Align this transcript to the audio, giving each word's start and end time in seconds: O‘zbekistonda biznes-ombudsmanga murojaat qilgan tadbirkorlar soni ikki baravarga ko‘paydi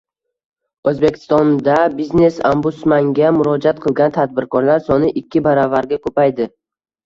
O‘zbekistonda 0.91 1.75
biznes-ombudsmanga 1.99 3.31
murojaat 3.37 3.85
qilgan 3.87 4.17
tadbirkorlar 4.19 4.85
soni 4.91 5.15
ikki 5.25 5.47
baravarga 5.53 6.05
ko‘paydi 6.05 6.53